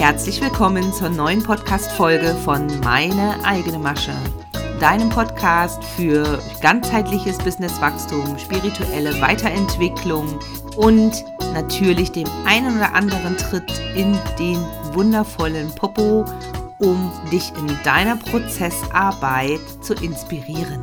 Herzlich 0.00 0.40
willkommen 0.40 0.94
zur 0.94 1.10
neuen 1.10 1.42
Podcast-Folge 1.42 2.34
von 2.42 2.66
Meine 2.80 3.36
eigene 3.44 3.78
Masche, 3.78 4.14
deinem 4.80 5.10
Podcast 5.10 5.84
für 5.84 6.42
ganzheitliches 6.62 7.36
Businesswachstum, 7.36 8.38
spirituelle 8.38 9.20
Weiterentwicklung 9.20 10.38
und 10.74 11.22
natürlich 11.52 12.12
dem 12.12 12.26
einen 12.46 12.78
oder 12.78 12.94
anderen 12.94 13.36
Tritt 13.36 13.70
in 13.94 14.18
den 14.38 14.56
wundervollen 14.94 15.68
Popo, 15.74 16.24
um 16.78 17.12
dich 17.30 17.52
in 17.58 17.68
deiner 17.84 18.16
Prozessarbeit 18.16 19.60
zu 19.82 19.92
inspirieren. 19.92 20.80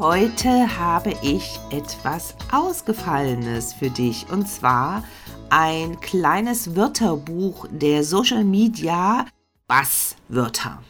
Heute 0.00 0.76
habe 0.76 1.14
ich 1.22 1.60
etwas 1.70 2.34
Ausgefallenes 2.50 3.72
für 3.72 3.90
dich 3.90 4.26
und 4.28 4.48
zwar 4.48 5.04
ein 5.50 6.00
kleines 6.00 6.76
Wörterbuch 6.76 7.66
der 7.70 8.04
Social 8.04 8.44
Media 8.44 9.26
Basswörter. 9.66 10.82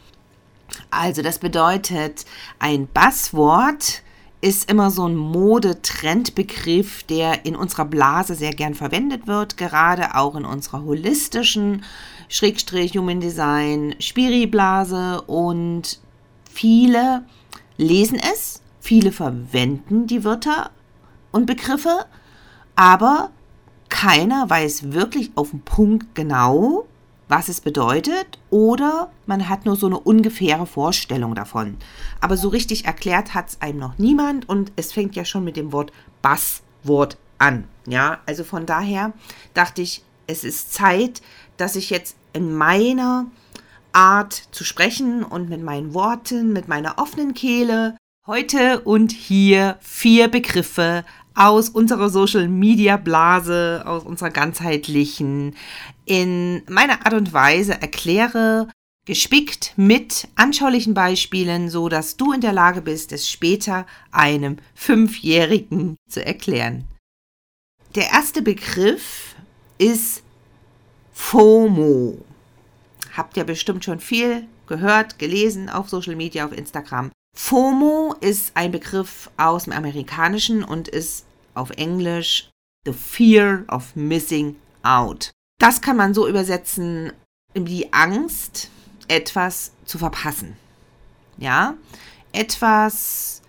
Also 0.91 1.23
das 1.23 1.39
bedeutet, 1.39 2.27
ein 2.59 2.89
Basswort 2.93 4.03
ist 4.41 4.71
immer 4.71 4.91
so 4.91 5.07
ein 5.09 5.17
Mode-Trendbegriff, 5.17 7.03
der 7.05 7.47
in 7.47 7.57
unserer 7.57 7.87
Blase 7.87 8.35
sehr 8.35 8.53
gern 8.53 8.75
verwendet 8.75 9.27
wird, 9.27 9.57
gerade 9.57 10.15
auch 10.15 10.37
in 10.37 10.45
unserer 10.45 10.85
holistischen 10.85 11.85
Schrägstrich 12.29 12.97
Human 12.97 13.21
Design 13.21 13.95
Spiri-Blase 13.99 15.23
und 15.23 16.01
viele 16.51 17.25
lesen 17.77 18.19
es 18.19 18.61
Viele 18.87 19.11
verwenden 19.11 20.07
die 20.07 20.23
Wörter 20.23 20.71
und 21.33 21.47
Begriffe, 21.47 22.07
aber 22.77 23.31
keiner 23.89 24.49
weiß 24.49 24.93
wirklich 24.93 25.31
auf 25.35 25.51
den 25.51 25.61
Punkt 25.61 26.15
genau, 26.15 26.87
was 27.29 27.49
es 27.49 27.61
bedeutet 27.61 28.39
oder 28.51 29.11
man 29.27 29.49
hat 29.49 29.67
nur 29.67 29.77
so 29.77 29.87
eine 29.87 29.99
ungefähre 29.99 30.67
Vorstellung 30.67 31.35
davon. 31.35 31.77
Aber 32.21 32.37
so 32.37 32.49
richtig 32.49 32.85
erklärt 32.85 33.35
hat 33.35 33.49
es 33.49 33.61
einem 33.61 33.79
noch 33.79 33.99
niemand 33.99 34.49
und 34.49 34.73
es 34.77 34.93
fängt 34.93 35.17
ja 35.17 35.25
schon 35.25 35.45
mit 35.45 35.57
dem 35.57 35.73
Wort 35.73 35.93
Basswort 36.23 37.17
an. 37.39 37.65
Ja, 37.87 38.19
also 38.27 38.45
von 38.45 38.67
daher 38.67 39.13
dachte 39.55 39.83
ich, 39.83 40.03
es 40.27 40.45
ist 40.45 40.73
Zeit, 40.73 41.23
dass 41.57 41.77
ich 41.77 41.91
jetzt 41.91 42.17
in 42.33 42.55
meiner 42.55 43.27
Art 43.93 44.35
zu 44.51 44.65
sprechen 44.65 45.23
und 45.25 45.49
mit 45.49 45.63
meinen 45.63 45.95
Worten, 45.95 46.53
mit 46.53 46.69
meiner 46.69 46.99
offenen 46.99 47.35
Kehle 47.35 47.97
Heute 48.27 48.81
und 48.81 49.13
hier 49.13 49.79
vier 49.81 50.27
Begriffe 50.27 51.05
aus 51.37 51.69
unserer 51.69 52.09
Social 52.09 52.49
Media 52.49 52.97
Blase, 52.97 53.83
aus 53.87 54.05
unserer 54.05 54.31
ganzheitlichen, 54.31 55.55
in 56.07 56.63
meiner 56.69 57.05
Art 57.05 57.15
und 57.15 57.33
Weise 57.33 57.81
erkläre, 57.81 58.69
gespickt 59.05 59.75
mit 59.77 60.29
anschaulichen 60.35 60.95
Beispielen, 60.95 61.69
so 61.71 61.89
dass 61.89 62.17
du 62.17 62.33
in 62.33 62.41
der 62.41 62.53
Lage 62.53 62.81
bist, 62.81 63.13
es 63.13 63.31
später 63.31 63.87
einem 64.11 64.57
Fünfjährigen 64.75 65.97
zu 66.09 66.25
erklären. 66.25 66.89
Der 67.95 68.11
erste 68.11 68.43
Begriff 68.43 69.37
ist 69.79 70.23
FOMO. 71.13 72.19
Habt 73.17 73.37
ihr 73.37 73.45
bestimmt 73.45 73.85
schon 73.85 74.01
viel 74.01 74.47
gehört, 74.67 75.19
gelesen 75.19 75.71
auf 75.71 75.89
Social 75.89 76.17
Media, 76.17 76.45
auf 76.45 76.53
Instagram. 76.53 77.11
FOMO 77.37 78.15
ist 78.21 78.53
ein 78.55 78.73
Begriff 78.73 79.31
aus 79.37 79.65
dem 79.65 79.75
Amerikanischen 79.75 80.65
und 80.65 80.89
ist 80.89 81.26
auf 81.57 81.71
Englisch 81.71 82.51
The 82.85 82.93
Fear 82.93 83.65
of 83.69 83.97
Missing 83.97 84.57
Out. 84.83 85.31
Das 85.59 85.81
kann 85.81 85.97
man 85.97 86.15
so 86.15 86.29
übersetzen, 86.29 87.13
die 87.55 87.93
Angst, 87.93 88.71
etwas 89.09 89.73
zu 89.85 89.99
verpassen. 89.99 90.57
Ja, 91.39 91.75
etwas 92.33 93.43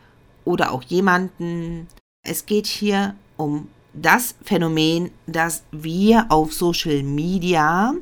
oder 0.46 0.72
auch 0.72 0.84
jemanden. 0.84 1.88
Es 2.24 2.46
geht 2.46 2.68
hier 2.68 3.16
um 3.36 3.70
das 3.94 4.36
Phänomen, 4.44 5.12
dass 5.26 5.64
wir 5.72 6.28
auf 6.30 6.54
Social 6.54 7.04
Media 7.04 7.94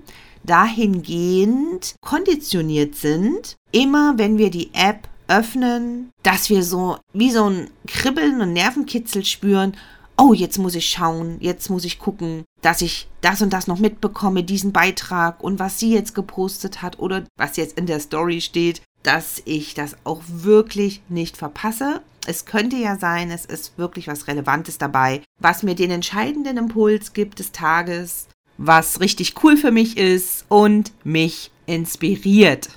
dahingehend 0.44 1.96
konditioniert 2.01 2.96
sind, 2.96 3.56
immer 3.72 4.18
wenn 4.18 4.38
wir 4.38 4.51
die 4.51 4.74
App 4.74 5.07
öffnen, 5.28 6.12
dass 6.24 6.50
wir 6.50 6.63
so 6.63 6.97
wie 7.13 7.31
so 7.31 7.50
ein 7.50 7.69
Kribbeln 7.88 8.41
und 8.41 8.53
Nervenkitzel 8.53 9.25
spüren. 9.25 9.75
Oh, 10.18 10.34
jetzt 10.34 10.58
muss 10.58 10.75
ich 10.75 10.88
schauen, 10.88 11.38
jetzt 11.40 11.69
muss 11.69 11.84
ich 11.84 12.00
gucken, 12.00 12.44
dass 12.62 12.81
ich 12.81 13.08
das 13.22 13.41
und 13.41 13.52
das 13.52 13.68
noch 13.68 13.80
mitbekomme, 13.80 14.44
diesen 14.44 14.72
Beitrag 14.72 15.44
und 15.44 15.59
was 15.59 15.80
sie 15.80 15.94
jetzt 15.94 16.16
gepostet 16.16 16.81
hat 16.81 17.00
oder 17.00 17.25
was 17.38 17.58
jetzt 17.58 17.78
in 17.78 17.86
der 17.86 18.00
Story 18.00 18.40
steht, 18.41 18.81
dass 19.03 19.41
ich 19.46 19.74
das 19.74 19.97
auch 20.03 20.22
wirklich 20.28 21.02
nicht 21.09 21.38
verpasse. 21.38 22.02
Es 22.25 22.46
könnte 22.46 22.75
ja 22.75 22.97
sein, 22.97 23.30
es 23.30 23.46
ist 23.46 23.78
wirklich 23.78 24.07
was 24.07 24.28
Relevantes 24.28 24.78
dabei, 24.78 25.22
was 25.40 25.62
mir 25.62 25.75
den 25.75 25.92
entscheidenden 25.92 26.57
Impuls 26.57 27.13
gibt 27.13 27.40
des 27.40 27.52
Tages, 27.52 28.28
was 28.57 29.00
richtig 29.00 29.44
cool 29.44 29.57
für 29.57 29.72
mich 29.72 29.97
ist 29.97 30.46
und 30.50 30.92
mich 31.03 31.52
inspiriert. 31.68 32.69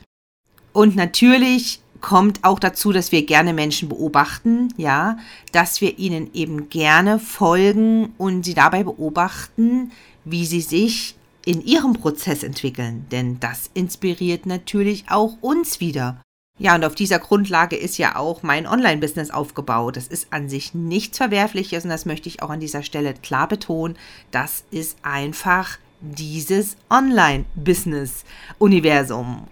Und 0.72 0.96
natürlich 0.96 1.80
kommt 2.00 2.44
auch 2.44 2.58
dazu, 2.58 2.92
dass 2.92 3.12
wir 3.12 3.26
gerne 3.26 3.52
Menschen 3.52 3.88
beobachten, 3.88 4.72
ja, 4.76 5.18
dass 5.52 5.80
wir 5.80 5.98
ihnen 5.98 6.32
eben 6.34 6.68
gerne 6.68 7.18
folgen 7.18 8.12
und 8.18 8.44
sie 8.44 8.54
dabei 8.54 8.84
beobachten, 8.84 9.92
wie 10.24 10.46
sie 10.46 10.60
sich 10.60 11.16
in 11.44 11.64
ihrem 11.64 11.94
Prozess 11.94 12.42
entwickeln, 12.42 13.06
denn 13.10 13.40
das 13.40 13.70
inspiriert 13.72 14.46
natürlich 14.46 15.06
auch 15.08 15.36
uns 15.40 15.80
wieder. 15.80 16.20
Ja, 16.58 16.74
und 16.74 16.84
auf 16.84 16.94
dieser 16.96 17.20
Grundlage 17.20 17.76
ist 17.76 17.96
ja 17.98 18.16
auch 18.16 18.42
mein 18.42 18.66
Online-Business 18.66 19.30
aufgebaut. 19.30 19.96
Das 19.96 20.08
ist 20.08 20.32
an 20.32 20.48
sich 20.48 20.74
nichts 20.74 21.18
Verwerfliches 21.18 21.84
und 21.84 21.90
das 21.90 22.04
möchte 22.04 22.28
ich 22.28 22.42
auch 22.42 22.50
an 22.50 22.58
dieser 22.58 22.82
Stelle 22.82 23.14
klar 23.14 23.46
betonen. 23.46 23.96
Das 24.32 24.64
ist 24.72 24.98
einfach 25.02 25.78
dieses 26.00 26.76
Online-Business-Universum. 26.90 29.46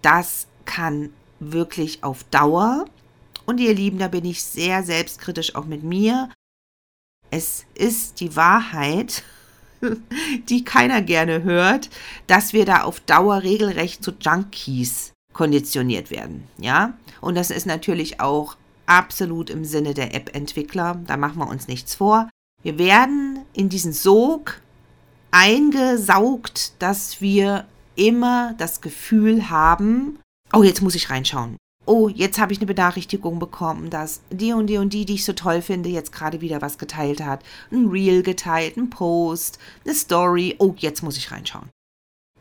Das 0.00 0.46
kann 0.64 1.10
wirklich 1.50 2.04
auf 2.04 2.24
Dauer. 2.24 2.84
Und 3.44 3.58
ihr 3.58 3.74
Lieben, 3.74 3.98
da 3.98 4.08
bin 4.08 4.24
ich 4.24 4.44
sehr 4.44 4.84
selbstkritisch 4.84 5.54
auch 5.56 5.64
mit 5.64 5.82
mir. 5.82 6.28
Es 7.30 7.64
ist 7.74 8.20
die 8.20 8.36
Wahrheit, 8.36 9.24
die 10.48 10.64
keiner 10.64 11.02
gerne 11.02 11.42
hört, 11.42 11.90
dass 12.26 12.52
wir 12.52 12.64
da 12.64 12.82
auf 12.82 13.00
Dauer 13.00 13.42
regelrecht 13.42 14.04
zu 14.04 14.12
Junkies 14.20 15.12
konditioniert 15.32 16.10
werden. 16.10 16.46
Ja, 16.58 16.94
und 17.20 17.34
das 17.34 17.50
ist 17.50 17.66
natürlich 17.66 18.20
auch 18.20 18.56
absolut 18.86 19.50
im 19.50 19.64
Sinne 19.64 19.94
der 19.94 20.14
App-Entwickler. 20.14 21.00
Da 21.06 21.16
machen 21.16 21.38
wir 21.38 21.48
uns 21.48 21.68
nichts 21.68 21.94
vor. 21.94 22.28
Wir 22.62 22.78
werden 22.78 23.40
in 23.54 23.68
diesen 23.68 23.92
Sog 23.92 24.60
eingesaugt, 25.30 26.74
dass 26.80 27.20
wir 27.20 27.66
immer 27.96 28.54
das 28.58 28.80
Gefühl 28.80 29.50
haben, 29.50 30.18
oh, 30.52 30.62
jetzt 30.62 30.82
muss 30.82 30.94
ich 30.94 31.10
reinschauen. 31.10 31.56
Oh, 31.84 32.08
jetzt 32.08 32.38
habe 32.38 32.52
ich 32.52 32.60
eine 32.60 32.66
Benachrichtigung 32.66 33.40
bekommen, 33.40 33.90
dass 33.90 34.20
die 34.30 34.52
und 34.52 34.68
die 34.68 34.78
und 34.78 34.92
die, 34.92 35.04
die 35.04 35.14
ich 35.14 35.24
so 35.24 35.32
toll 35.32 35.62
finde, 35.62 35.88
jetzt 35.88 36.12
gerade 36.12 36.40
wieder 36.40 36.62
was 36.62 36.78
geteilt 36.78 37.24
hat. 37.24 37.42
Ein 37.72 37.88
Reel 37.88 38.22
geteilt, 38.22 38.76
ein 38.76 38.88
Post, 38.88 39.58
eine 39.84 39.94
Story. 39.94 40.54
Oh, 40.58 40.74
jetzt 40.76 41.02
muss 41.02 41.16
ich 41.16 41.32
reinschauen. 41.32 41.70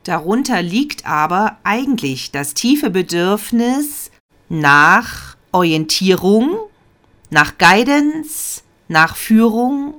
Darunter 0.03 0.61
liegt 0.61 1.05
aber 1.05 1.57
eigentlich 1.63 2.31
das 2.31 2.53
tiefe 2.53 2.89
Bedürfnis 2.91 4.11
nach 4.49 5.37
Orientierung, 5.51 6.57
nach 7.29 7.57
Guidance, 7.57 8.61
nach 8.87 9.15
Führung, 9.15 9.95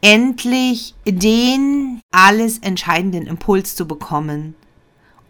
endlich 0.00 0.94
den 1.06 2.00
alles 2.10 2.58
entscheidenden 2.58 3.26
Impuls 3.26 3.76
zu 3.76 3.86
bekommen, 3.86 4.54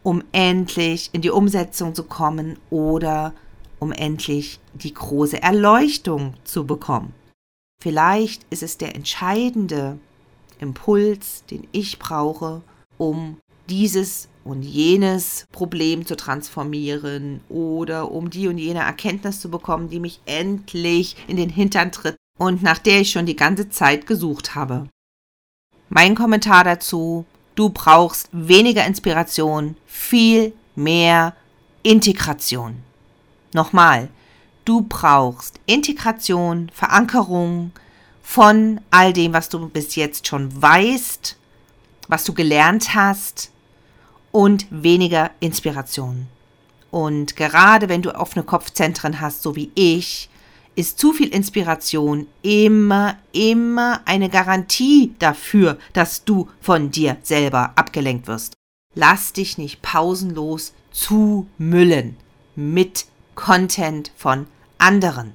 um 0.03 0.23
endlich 0.33 1.11
in 1.13 1.23
die 1.23 1.31
Umsetzung 1.31 1.95
zu 1.95 2.05
kommen 2.05 2.59
oder 2.71 3.33
um 3.79 3.93
endlich 3.93 4.61
die 4.75 4.95
große 4.95 5.43
Erleuchtung 5.43 6.35
zu 6.45 6.67
bekommen. 6.67 7.15
Vielleicht 7.83 8.45
ist 8.51 8.63
es 8.63 8.77
der 8.77 8.95
entscheidende 8.95 9.99
Impuls, 10.59 11.45
den 11.51 11.67
ich 11.73 11.99
brauche, 11.99 12.61
um 12.99 13.39
dieses 13.69 14.29
und 14.45 14.63
jenes 14.63 15.47
Problem 15.53 16.05
zu 16.05 16.17
transformieren 16.17 17.41
oder 17.49 18.11
um 18.11 18.31
die 18.31 18.49
und 18.49 18.59
jene 18.59 18.81
Erkenntnis 18.81 19.41
zu 19.41 19.51
bekommen, 19.51 19.89
die 19.89 20.01
mich 20.01 20.21
endlich 20.27 21.17
in 21.29 21.37
den 21.37 21.51
Hintern 21.51 21.93
tritt 21.93 22.17
und 22.39 22.63
nach 22.63 22.79
der 22.79 23.01
ich 23.01 23.11
schon 23.11 23.27
die 23.27 23.37
ganze 23.37 23.71
Zeit 23.71 24.07
gesucht 24.07 24.55
habe. 24.55 24.89
Mein 25.89 26.15
Kommentar 26.15 26.65
dazu, 26.65 27.25
Du 27.61 27.69
brauchst 27.69 28.31
weniger 28.33 28.87
Inspiration, 28.87 29.77
viel 29.85 30.55
mehr 30.77 31.35
Integration. 31.83 32.83
Nochmal, 33.53 34.09
du 34.65 34.81
brauchst 34.89 35.61
was 42.09 42.25
du 42.25 42.33
gelernt 42.33 42.95
hast 42.95 43.51
und 44.33 44.65
weniger 44.71 45.31
Inspiration. 45.41 46.29
Und 46.91 47.37
gerade 47.37 47.91
wenn 47.91 48.01
du 48.01 48.15
offene 48.15 48.43
Kopfzentren 48.43 49.21
hast, 49.21 49.43
so 49.43 49.55
wie 49.55 49.71
ich, 49.75 50.30
ist 50.77 50.99
zu 50.99 51.13
viel 51.13 51.29
Inspiration 51.29 52.27
immer, 52.43 53.19
immer 53.33 54.01
eine 54.05 54.29
Garantie 54.29 55.15
dafür, 55.19 55.79
dass 55.93 56.25
du 56.25 56.49
von 56.61 56.91
dir 56.91 57.17
selber 57.23 57.73
abgelenkt 57.77 58.27
wirst. 58.27 58.55
Lass 58.95 59.33
dich 59.33 59.59
nicht 59.59 59.83
pausenlos 59.83 60.73
zumüllen 60.91 62.17
mit 62.57 63.07
Content 63.35 64.11
von 64.17 64.47
anderen. 64.79 65.35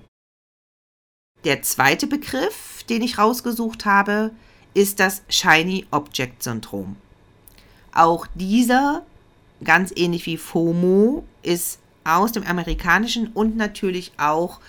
Der 1.43 1.61
zweite 1.61 2.07
Begriff, 2.07 2.83
den 2.89 3.01
ich 3.01 3.17
rausgesucht 3.17 3.85
habe, 3.85 4.31
ist 4.73 4.99
das 4.99 5.21
Shiny 5.29 5.85
Object 5.91 6.43
Syndrom. 6.43 6.95
Auch 7.93 8.27
dieser, 8.35 9.05
ganz 9.63 9.93
ähnlich 9.95 10.25
wie 10.25 10.37
FOMO, 10.37 11.23
ist 11.43 11.79
aus 12.03 12.31
dem 12.31 12.43
amerikanischen 12.43 13.27
und 13.27 13.55
natürlich 13.55 14.11
auch 14.17 14.59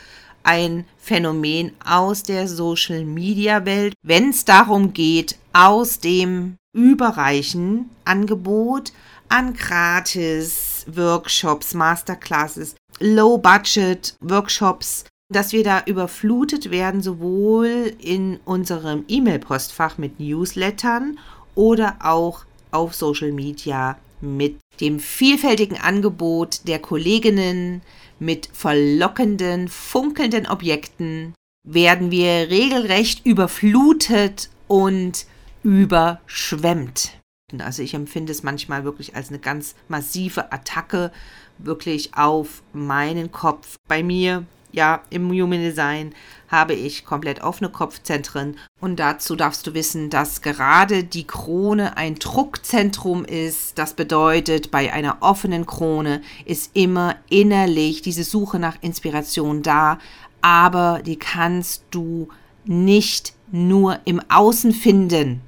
ein 0.47 0.87
Phänomen 0.97 1.73
aus 1.85 2.23
der 2.23 2.49
Social-Media-Welt, 2.49 3.95
wenn 4.03 4.31
es 4.31 4.45
darum 4.45 4.93
geht, 4.93 5.37
aus 5.53 5.99
dem 5.99 6.55
überreichen 6.73 7.91
Angebot 8.05 8.93
an 9.29 9.55
Gratis-Workshops, 9.55 11.75
Masterclasses, 11.75 12.77
Low-Budget-Workshops, 13.01 15.07
dass 15.33 15.53
wir 15.53 15.65
da 15.65 15.83
überflutet 15.87 16.71
werden, 16.71 17.03
sowohl 17.03 17.93
in 17.99 18.39
unserem 18.45 19.05
E-Mail-Postfach 19.09 19.99
mit 19.99 20.21
Newslettern 20.21 21.19
oder 21.57 21.97
auch 22.01 22.45
auf 22.71 22.95
Social 22.95 23.33
Media 23.33 23.99
mit 24.21 24.61
dem 24.81 25.01
vielfältigen 25.01 25.79
Angebot 25.79 26.69
der 26.69 26.79
Kolleginnen, 26.79 27.83
mit 28.19 28.49
verlockenden, 28.53 29.69
funkelnden 29.69 30.47
Objekten 30.47 31.35
werden 31.65 32.11
wir 32.11 32.49
regelrecht 32.49 33.27
überflutet 33.27 34.51
und 34.69 35.27
überschwemmt. 35.63 37.19
Also 37.59 37.83
ich 37.83 37.95
empfinde 37.95 38.33
es 38.33 38.43
manchmal 38.43 38.85
wirklich 38.85 39.15
als 39.15 39.29
eine 39.29 39.39
ganz 39.39 39.75
massive 39.89 40.53
Attacke 40.53 41.13
wirklich 41.59 42.15
auf 42.15 42.63
meinen 42.73 43.31
Kopf. 43.33 43.77
Bei 43.89 44.03
mir 44.03 44.45
ja, 44.77 45.01
im 45.09 45.31
Human 45.31 45.63
Design 45.63 46.15
habe 46.49 46.75
ich 46.75 47.05
komplett 47.05 47.43
offene 47.43 47.71
Kopfzentren 47.71 48.57
und 48.79 49.01
dazu 49.01 49.35
darfst 49.35 49.67
du 49.67 49.75
wissen, 49.75 50.11
dass 50.11 50.43
gerade 50.43 51.03
die 51.03 51.27
Krone 51.27 51.97
ein 51.97 52.17
Druckzentrum 52.17 53.25
ist. 53.25 53.79
Das 53.79 53.95
bedeutet, 53.95 54.71
bei 54.71 54.93
einer 54.93 55.17
offenen 55.21 55.65
Krone 55.65 56.21
ist 56.45 56.77
immer 56.77 57.17
innerlich 57.31 58.03
diese 58.03 58.23
Suche 58.23 58.59
nach 58.59 58.77
Inspiration 58.83 59.63
da, 59.63 59.99
aber 60.43 61.01
die 61.05 61.17
kannst 61.19 61.85
du 61.91 62.29
nicht 62.67 63.33
nur 63.51 63.99
im 64.05 64.21
Außen 64.29 64.73
finden. 64.73 65.41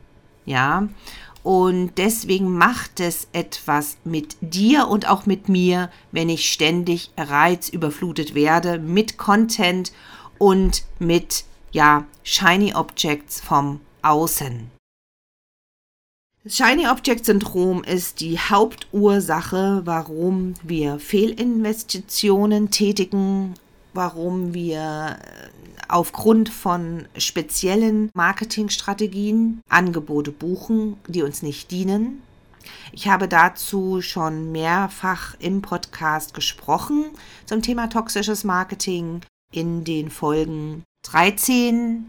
Ja, 0.46 0.88
und 1.48 1.92
deswegen 1.96 2.52
macht 2.58 3.00
es 3.00 3.26
etwas 3.32 3.96
mit 4.04 4.36
dir 4.42 4.86
und 4.86 5.08
auch 5.08 5.24
mit 5.24 5.48
mir, 5.48 5.88
wenn 6.12 6.28
ich 6.28 6.52
ständig 6.52 7.10
reizüberflutet 7.16 8.34
werde 8.34 8.78
mit 8.78 9.16
Content 9.16 9.90
und 10.36 10.82
mit 10.98 11.44
ja, 11.72 12.04
Shiny 12.22 12.74
Objects 12.74 13.40
vom 13.40 13.80
Außen. 14.02 14.70
Das 16.44 16.54
Shiny 16.54 16.86
Object 16.86 17.24
Syndrom 17.24 17.82
ist 17.82 18.20
die 18.20 18.38
Hauptursache, 18.38 19.80
warum 19.86 20.52
wir 20.62 20.98
Fehlinvestitionen 20.98 22.70
tätigen, 22.70 23.54
warum 23.94 24.52
wir 24.52 25.16
aufgrund 25.88 26.48
von 26.48 27.06
speziellen 27.16 28.10
Marketingstrategien 28.14 29.60
Angebote 29.68 30.30
buchen, 30.30 30.96
die 31.06 31.22
uns 31.22 31.42
nicht 31.42 31.70
dienen. 31.70 32.22
Ich 32.92 33.08
habe 33.08 33.28
dazu 33.28 34.02
schon 34.02 34.52
mehrfach 34.52 35.34
im 35.38 35.62
Podcast 35.62 36.34
gesprochen 36.34 37.06
zum 37.46 37.62
Thema 37.62 37.88
toxisches 37.88 38.44
Marketing 38.44 39.20
in 39.52 39.84
den 39.84 40.10
Folgen 40.10 40.84
13, 41.04 42.06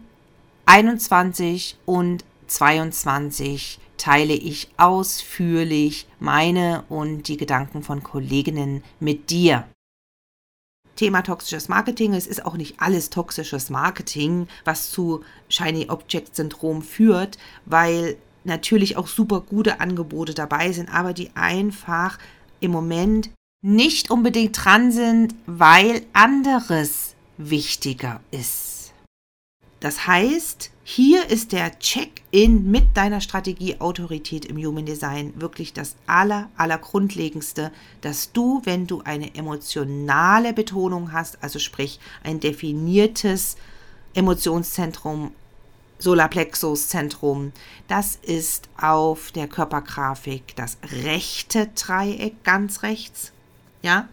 21 0.66 1.78
und 1.86 2.24
22 2.46 3.78
teile 3.96 4.34
ich 4.34 4.68
ausführlich 4.76 6.06
meine 6.18 6.84
und 6.88 7.28
die 7.28 7.36
Gedanken 7.36 7.82
von 7.82 8.02
Kolleginnen 8.02 8.82
mit 8.98 9.30
dir. 9.30 9.66
Thema 11.00 11.22
toxisches 11.22 11.70
Marketing. 11.70 12.12
Es 12.12 12.26
ist 12.26 12.44
auch 12.44 12.58
nicht 12.58 12.74
alles 12.78 13.08
toxisches 13.08 13.70
Marketing, 13.70 14.48
was 14.66 14.90
zu 14.90 15.24
Shiny 15.48 15.86
Object 15.88 16.36
Syndrom 16.36 16.82
führt, 16.82 17.38
weil 17.64 18.18
natürlich 18.44 18.98
auch 18.98 19.06
super 19.06 19.40
gute 19.40 19.80
Angebote 19.80 20.34
dabei 20.34 20.72
sind, 20.72 20.92
aber 20.94 21.14
die 21.14 21.30
einfach 21.34 22.18
im 22.60 22.72
Moment 22.72 23.30
nicht 23.62 24.10
unbedingt 24.10 24.62
dran 24.62 24.92
sind, 24.92 25.34
weil 25.46 26.02
anderes 26.12 27.14
wichtiger 27.38 28.20
ist. 28.30 28.79
Das 29.80 30.06
heißt, 30.06 30.70
hier 30.84 31.30
ist 31.30 31.52
der 31.52 31.78
Check-in 31.78 32.70
mit 32.70 32.96
deiner 32.96 33.22
Strategie 33.22 33.80
Autorität 33.80 34.44
im 34.44 34.58
Human 34.58 34.84
Design 34.84 35.32
wirklich 35.36 35.72
das 35.72 35.96
aller, 36.06 36.50
aller 36.56 36.76
Grundlegendste, 36.76 37.72
dass 38.02 38.32
du, 38.32 38.60
wenn 38.64 38.86
du 38.86 39.00
eine 39.02 39.34
emotionale 39.34 40.52
Betonung 40.52 41.12
hast, 41.12 41.42
also 41.42 41.58
sprich 41.58 41.98
ein 42.22 42.40
definiertes 42.40 43.56
Emotionszentrum, 44.12 45.32
Solarplexuszentrum, 45.98 47.52
das 47.88 48.16
ist 48.16 48.68
auf 48.78 49.32
der 49.32 49.48
Körpergrafik 49.48 50.56
das 50.56 50.76
rechte 51.04 51.68
Dreieck 51.74 52.42
ganz 52.44 52.82
rechts. 52.82 53.32
Ja, 53.82 54.08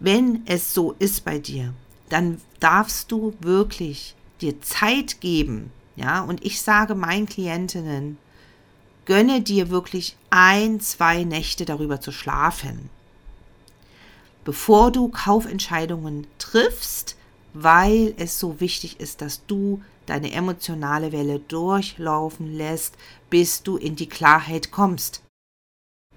wenn 0.00 0.42
es 0.46 0.72
so 0.72 0.92
ist 0.98 1.24
bei 1.24 1.38
dir, 1.38 1.74
dann 2.08 2.40
darfst 2.60 3.10
du 3.12 3.34
wirklich 3.40 4.14
dir 4.40 4.60
Zeit 4.60 5.20
geben, 5.20 5.70
ja, 5.96 6.22
und 6.22 6.44
ich 6.44 6.60
sage 6.60 6.94
meinen 6.94 7.26
Klientinnen, 7.26 8.18
gönne 9.04 9.40
dir 9.40 9.70
wirklich 9.70 10.16
ein, 10.30 10.80
zwei 10.80 11.24
Nächte 11.24 11.64
darüber 11.64 12.00
zu 12.00 12.12
schlafen, 12.12 12.90
bevor 14.44 14.92
du 14.92 15.08
Kaufentscheidungen 15.08 16.26
triffst, 16.38 17.16
weil 17.54 18.14
es 18.16 18.38
so 18.38 18.60
wichtig 18.60 19.00
ist, 19.00 19.22
dass 19.22 19.44
du 19.46 19.82
deine 20.06 20.32
emotionale 20.32 21.12
Welle 21.12 21.38
durchlaufen 21.40 22.54
lässt, 22.56 22.96
bis 23.30 23.62
du 23.62 23.76
in 23.76 23.96
die 23.96 24.08
Klarheit 24.08 24.70
kommst. 24.70 25.22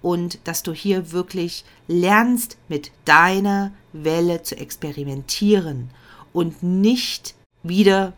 Und 0.01 0.39
dass 0.45 0.63
du 0.63 0.73
hier 0.73 1.11
wirklich 1.11 1.63
lernst, 1.87 2.57
mit 2.67 2.91
deiner 3.05 3.71
Welle 3.93 4.43
zu 4.43 4.57
experimentieren 4.57 5.91
und 6.33 6.63
nicht 6.63 7.35
wieder 7.63 8.13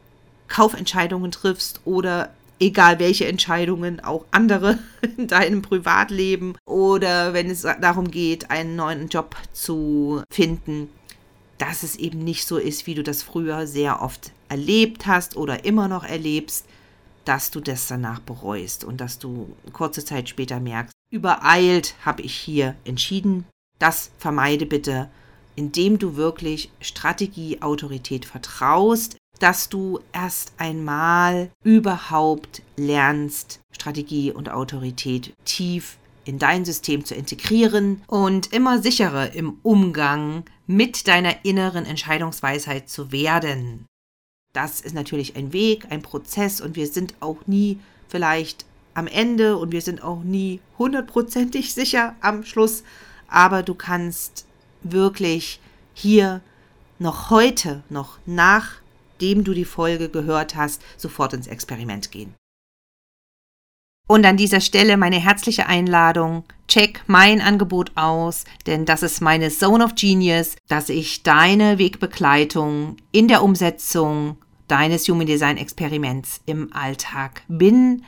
Kaufentscheidungen 0.48 1.32
triffst 1.32 1.82
oder 1.86 2.32
egal 2.60 3.00
welche 3.00 3.26
Entscheidungen, 3.28 4.00
auch 4.00 4.26
andere 4.32 4.80
in 5.18 5.28
deinem 5.28 5.62
Privatleben 5.62 6.56
oder 6.66 7.34
wenn 7.34 7.50
es 7.50 7.62
darum 7.62 8.12
geht, 8.12 8.52
einen 8.52 8.76
neuen 8.76 9.10
Job 9.10 9.36
zu 9.52 10.24
finden, 10.32 10.90
dass 11.58 11.84
es 11.84 11.96
eben 11.96 12.20
nicht 12.20 12.48
so 12.48 12.58
ist, 12.58 12.88
wie 12.88 12.96
du 12.96 13.04
das 13.04 13.24
früher 13.24 13.68
sehr 13.68 14.02
oft 14.02 14.32
erlebt 14.50 15.08
hast 15.08 15.36
oder 15.38 15.66
immer 15.66 15.88
noch 15.88 16.04
erlebst, 16.04 16.66
dass 17.26 17.52
du 17.52 17.60
das 17.60 17.88
danach 17.88 18.20
bereust 18.20 18.84
und 18.84 19.00
dass 19.00 19.18
du 19.18 19.56
kurze 19.72 20.04
Zeit 20.04 20.28
später 20.28 20.60
merkst, 20.60 20.94
übereilt 21.10 21.96
habe 22.04 22.22
ich 22.22 22.36
hier 22.36 22.76
entschieden. 22.84 23.46
Das 23.80 24.12
vermeide 24.18 24.66
bitte, 24.66 25.10
indem 25.56 26.00
du 26.00 26.16
wirklich 26.16 26.72
Strategie, 26.82 27.62
Autorität 27.62 28.26
vertraust, 28.26 29.18
dass 29.44 29.68
du 29.68 30.00
erst 30.14 30.54
einmal 30.58 31.52
überhaupt 31.66 32.62
lernst, 32.78 33.60
Strategie 33.74 34.32
und 34.32 34.48
Autorität 34.50 35.34
tief 35.44 35.98
in 36.24 36.40
dein 36.40 36.64
System 36.64 37.04
zu 37.04 37.14
integrieren 37.14 38.02
und 38.08 38.54
immer 38.54 38.82
sicherer 38.82 39.34
im 39.34 39.60
Umgang 39.62 40.46
mit 40.66 41.10
deiner 41.10 41.44
inneren 41.44 41.86
Entscheidungsweisheit 41.86 42.88
zu 42.88 43.12
werden. 43.12 43.86
Das 44.54 44.80
ist 44.80 44.96
natürlich 44.96 45.36
ein 45.36 45.52
Weg, 45.52 45.88
ein 45.90 46.04
Prozess 46.04 46.62
und 46.62 46.78
wir 46.78 46.88
sind 46.88 47.14
auch 47.20 47.46
nie 47.46 47.80
vielleicht 48.08 48.66
am 48.94 49.08
Ende 49.08 49.58
und 49.58 49.74
wir 49.74 49.82
sind 49.82 50.06
auch 50.06 50.24
nie 50.24 50.62
hundertprozentig 50.78 51.74
sicher 51.74 52.16
am 52.22 52.46
Schluss, 52.46 52.84
aber 53.28 53.62
du 53.62 53.76
kannst 53.76 54.46
wirklich 54.84 55.60
hier 55.94 56.40
noch 56.98 57.30
heute, 57.30 57.84
noch 57.90 58.20
nach 58.26 58.83
nachdem 59.14 59.44
du 59.44 59.54
die 59.54 59.66
Folge 59.66 60.10
gehört 60.10 60.56
hast, 60.56 60.82
sofort 60.98 61.34
ins 61.34 61.48
Experiment 61.48 62.12
gehen. 62.12 62.34
Und 64.08 64.26
an 64.26 64.36
dieser 64.36 64.60
Stelle 64.60 64.98
meine 64.98 65.20
herzliche 65.20 65.68
Einladung. 65.68 66.44
Check 66.68 67.04
mein 67.08 67.40
Angebot 67.40 67.92
aus, 67.96 68.44
denn 68.66 68.86
das 68.86 69.02
ist 69.02 69.22
meine 69.22 69.50
Zone 69.50 69.86
of 69.86 69.96
Genius, 69.96 70.56
dass 70.68 70.90
ich 70.90 71.24
deine 71.24 71.78
Wegbegleitung 71.78 72.98
in 73.12 73.28
der 73.28 73.44
Umsetzung 73.44 74.38
deines 74.68 75.08
Human 75.08 75.28
Design 75.28 75.58
Experiments 75.58 76.42
im 76.46 76.74
Alltag 76.74 77.44
bin 77.48 78.04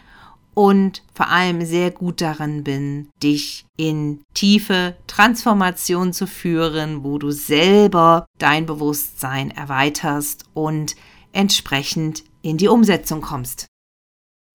und 0.55 1.03
vor 1.13 1.29
allem 1.29 1.63
sehr 1.63 1.91
gut 1.91 2.21
darin 2.21 2.63
bin, 2.63 3.09
dich 3.21 3.65
in 3.77 4.23
tiefe 4.33 4.95
Transformation 5.05 6.13
zu 6.13 6.25
führen, 6.25 7.03
wo 7.03 7.19
du 7.19 7.29
selber 7.29 8.25
dein 8.39 8.65
Bewusstsein 8.65 9.51
erweiterst 9.51 10.45
und 10.55 10.95
entsprechend 11.33 12.23
in 12.41 12.57
die 12.57 12.69
Umsetzung 12.69 13.21
kommst. 13.21 13.67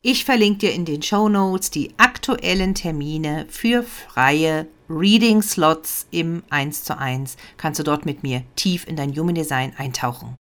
Ich 0.03 0.25
verlinke 0.25 0.61
dir 0.61 0.73
in 0.73 0.87
den 0.87 1.03
Show 1.03 1.29
Notes 1.29 1.71
die 1.71 1.93
aktuellen 1.99 2.75
Termine 2.75 3.47
für 3.51 3.83
freie 3.83 4.67
Reading 4.89 5.43
Slots 5.43 6.07
im 6.11 6.43
1 6.49 6.85
zu 6.85 6.97
1. 6.97 7.37
Kannst 7.59 7.79
du 7.79 7.85
dort 7.85 8.07
mit 8.07 8.23
mir 8.23 8.43
tief 8.57 8.89
in 8.89 8.97
dein 8.97 9.15
Human 9.15 9.35
Design 9.35 9.75
eintauchen. 9.77 10.37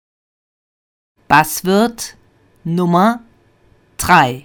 Buzzword 1.28 2.16
Nummer 2.64 3.22
3 3.96 4.44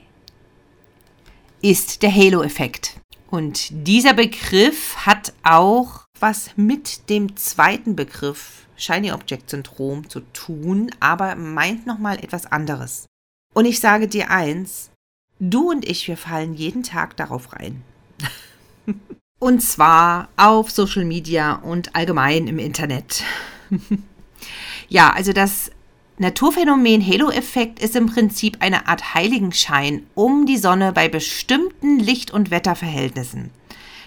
ist 1.61 2.01
der 2.01 2.13
Halo-Effekt. 2.13 2.99
Und 3.29 3.69
dieser 3.71 4.13
Begriff 4.13 4.95
hat 5.05 5.33
auch 5.43 6.05
was 6.19 6.51
mit 6.55 7.09
dem 7.09 7.35
zweiten 7.35 7.95
Begriff 7.95 8.67
Shiny 8.75 9.11
Object 9.11 9.49
Syndrom 9.49 10.09
zu 10.09 10.21
tun, 10.33 10.91
aber 10.99 11.35
meint 11.35 11.85
nochmal 11.85 12.17
etwas 12.19 12.45
anderes. 12.51 13.05
Und 13.53 13.65
ich 13.65 13.79
sage 13.79 14.07
dir 14.07 14.29
eins, 14.29 14.91
Du 15.43 15.71
und 15.71 15.89
ich, 15.89 16.07
wir 16.07 16.17
fallen 16.17 16.53
jeden 16.53 16.83
Tag 16.83 17.17
darauf 17.17 17.53
rein. 17.53 17.81
und 19.39 19.61
zwar 19.63 20.29
auf 20.37 20.69
Social 20.69 21.03
Media 21.03 21.55
und 21.55 21.95
allgemein 21.95 22.45
im 22.45 22.59
Internet. 22.59 23.23
ja, 24.87 25.11
also 25.11 25.33
das 25.33 25.71
Naturphänomen 26.17 27.05
Halo-Effekt 27.05 27.79
ist 27.81 27.95
im 27.95 28.05
Prinzip 28.05 28.57
eine 28.59 28.87
Art 28.87 29.15
Heiligenschein 29.15 30.05
um 30.13 30.45
die 30.45 30.57
Sonne 30.57 30.91
bei 30.91 31.09
bestimmten 31.09 31.99
Licht- 31.99 32.31
und 32.31 32.51
Wetterverhältnissen. 32.51 33.49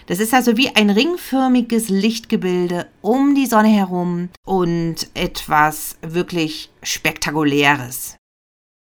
Das 0.07 0.19
ist 0.19 0.33
also 0.33 0.55
wie 0.55 0.69
ein 0.69 0.91
ringförmiges 0.91 1.89
Lichtgebilde 1.89 2.87
um 3.01 3.33
die 3.33 3.47
Sonne 3.47 3.69
herum 3.69 4.29
und 4.45 5.07
etwas 5.15 5.97
wirklich 6.01 6.69
Spektakuläres. 6.83 8.17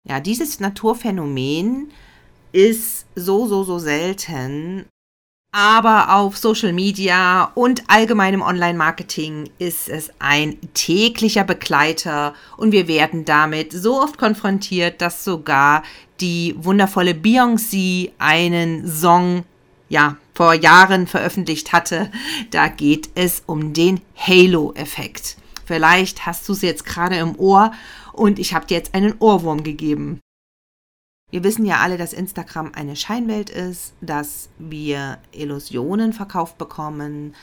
Ja, 0.09 0.21
dieses 0.21 0.61
Naturphänomen 0.61 1.91
ist 2.53 3.07
so, 3.15 3.47
so, 3.47 3.65
so 3.65 3.79
selten. 3.79 4.87
Aber 5.51 6.15
auf 6.15 6.37
Social 6.37 6.75
Media 6.75 7.51
und 7.55 7.83
allgemeinem 7.89 8.43
Online-Marketing 8.43 9.49
ist 9.59 9.89
es 9.89 10.11
ein 10.19 10.59
täglicher 10.75 11.45
Begleiter 11.45 12.35
und 12.59 12.73
wir 12.73 12.87
werden 12.87 13.25
damit 13.25 13.73
so 13.73 14.01
oft 14.01 14.19
konfrontiert, 14.19 15.01
dass 15.01 15.25
sogar 15.25 15.83
die 16.21 16.55
wundervolle 16.59 17.13
Beyoncé 17.13 18.11
einen 18.19 18.87
Song 18.87 19.45
ja, 19.89 20.17
vor 20.35 20.53
Jahren 20.53 21.07
veröffentlicht 21.07 21.73
hatte. 21.73 22.11
Da 22.51 22.69
geht 22.69 23.09
es 23.15 23.43
um 23.47 23.73
den 23.73 24.03
Halo-Effekt. 24.17 25.39
Vielleicht 25.65 26.27
hast 26.27 26.47
du 26.49 26.53
es 26.53 26.63
jetzt 26.63 26.85
gerade 26.85 27.17
im 27.17 27.39
Ohr 27.39 27.73
und 28.13 28.39
ich 28.39 28.53
habe 28.53 28.67
dir 28.67 28.77
jetzt 28.77 28.95
einen 28.95 29.15
Ohrwurm 29.19 29.63
gegeben. 29.63 30.21
Wir 31.31 31.45
wissen 31.45 31.67
ja 31.67 31.81
alle, 31.81 31.99
dass 31.99 32.15
Instagram 32.15 32.73
eine 32.75 32.97
Scheinwelt 32.97 33.51
ist, 33.51 33.93
dass 34.01 34.49
wir 34.59 35.19
Illusionen 35.33 36.15
verkauft 36.15 36.57
bekommen 36.57 37.35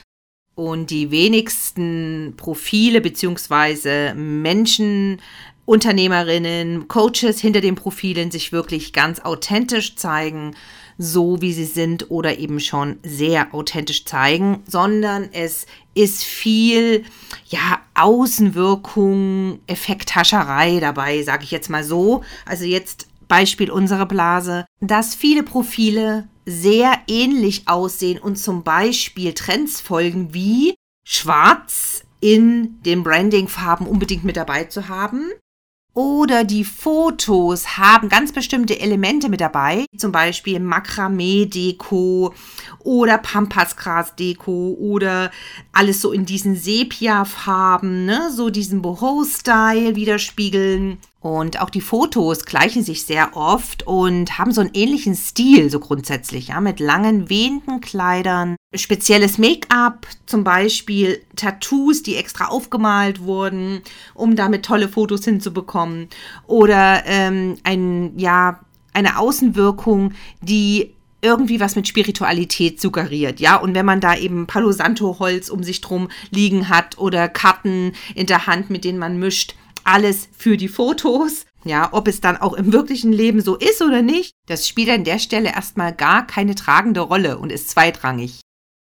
und 0.55 0.89
die 0.89 1.11
wenigsten 1.11 2.33
Profile 2.35 3.01
bzw. 3.01 4.13
Menschen, 4.15 5.21
Unternehmerinnen, 5.65 6.87
Coaches 6.87 7.39
hinter 7.39 7.61
den 7.61 7.75
Profilen 7.75 8.31
sich 8.31 8.51
wirklich 8.51 8.93
ganz 8.93 9.19
authentisch 9.19 9.95
zeigen, 9.95 10.55
so 10.97 11.41
wie 11.41 11.53
sie 11.53 11.65
sind 11.65 12.09
oder 12.09 12.37
eben 12.37 12.59
schon 12.59 12.97
sehr 13.03 13.53
authentisch 13.53 14.05
zeigen, 14.05 14.63
sondern 14.67 15.29
es 15.33 15.65
ist 15.93 16.23
viel 16.23 17.03
ja 17.47 17.79
Außenwirkung, 17.95 19.59
Effekthascherei 19.67 20.79
dabei, 20.79 21.21
sage 21.23 21.43
ich 21.43 21.51
jetzt 21.51 21.69
mal 21.69 21.83
so. 21.83 22.23
Also 22.45 22.63
jetzt 22.65 23.07
Beispiel 23.27 23.71
unsere 23.71 24.05
Blase, 24.05 24.65
dass 24.81 25.15
viele 25.15 25.43
Profile 25.43 26.27
sehr 26.45 26.99
ähnlich 27.07 27.67
aussehen 27.67 28.19
und 28.19 28.37
zum 28.37 28.63
Beispiel 28.63 29.33
Trends 29.33 29.81
folgen 29.81 30.33
wie 30.33 30.75
schwarz 31.03 32.03
in 32.19 32.81
den 32.83 33.03
Brandingfarben 33.03 33.87
unbedingt 33.87 34.23
mit 34.23 34.37
dabei 34.37 34.65
zu 34.65 34.87
haben. 34.87 35.31
Oder 35.95 36.43
die 36.43 36.65
Fotos 36.65 37.77
haben 37.77 38.09
ganz 38.09 38.33
bestimmte 38.33 38.77
Elemente 38.81 39.29
mit 39.29 39.39
dabei, 39.39 39.85
zum 39.97 40.11
Beispiel 40.11 40.59
Makramee-Deko 40.59 42.33
oder 42.79 43.17
Pampasgras-Deko 43.17 44.75
oder 44.77 45.31
alles 45.71 46.01
so 46.01 46.11
in 46.11 46.25
diesen 46.25 46.57
Sepia-Farben, 46.57 48.03
ne? 48.03 48.29
so 48.35 48.49
diesen 48.49 48.81
Boho-Style 48.81 49.95
widerspiegeln. 49.95 50.97
Und 51.25 51.59
auch 51.59 51.71
die 51.71 51.81
Fotos 51.81 52.45
gleichen 52.45 52.83
sich 52.83 53.03
sehr 53.03 53.35
oft 53.35 53.81
und 53.87 54.37
haben 54.37 54.51
so 54.51 54.61
einen 54.61 54.69
ähnlichen 54.75 55.15
Stil, 55.15 55.71
so 55.71 55.79
grundsätzlich, 55.79 56.49
ja, 56.49 56.61
mit 56.61 56.79
langen, 56.79 57.31
wehenden 57.31 57.81
Kleidern, 57.81 58.55
spezielles 58.75 59.39
Make-up, 59.39 60.05
zum 60.27 60.43
Beispiel 60.43 61.19
Tattoos, 61.35 62.03
die 62.03 62.15
extra 62.15 62.45
aufgemalt 62.45 63.21
wurden, 63.21 63.81
um 64.13 64.35
damit 64.35 64.65
tolle 64.65 64.87
Fotos 64.87 65.25
hinzubekommen. 65.25 66.09
Oder 66.45 67.07
ähm, 67.07 67.55
ein, 67.63 68.13
ja, 68.19 68.59
eine 68.93 69.17
Außenwirkung, 69.17 70.13
die 70.41 70.93
irgendwie 71.23 71.59
was 71.59 71.75
mit 71.75 71.87
Spiritualität 71.87 72.79
suggeriert, 72.79 73.39
ja. 73.39 73.55
Und 73.55 73.73
wenn 73.73 73.87
man 73.87 73.99
da 73.99 74.15
eben 74.15 74.45
Palo 74.45 74.71
Santo 74.71 75.17
Holz 75.17 75.49
um 75.49 75.63
sich 75.63 75.81
drum 75.81 76.09
liegen 76.29 76.69
hat 76.69 76.99
oder 76.99 77.27
Karten 77.29 77.93
in 78.13 78.27
der 78.27 78.45
Hand, 78.45 78.69
mit 78.69 78.85
denen 78.85 78.99
man 78.99 79.17
mischt, 79.17 79.55
alles 79.85 80.27
für 80.37 80.57
die 80.57 80.67
Fotos. 80.67 81.45
Ja, 81.63 81.89
ob 81.93 82.07
es 82.07 82.21
dann 82.21 82.37
auch 82.37 82.53
im 82.53 82.73
wirklichen 82.73 83.11
Leben 83.11 83.41
so 83.41 83.55
ist 83.55 83.81
oder 83.81 84.01
nicht, 84.03 84.33
das 84.45 84.67
spielt 84.67 84.89
an 84.89 85.03
der 85.03 85.17
Stelle 85.17 85.49
erstmal 85.49 85.93
gar 85.93 86.27
keine 86.27 86.53
tragende 86.53 86.99
Rolle 87.01 87.39
und 87.39 87.51
ist 87.51 87.69
zweitrangig. 87.69 88.41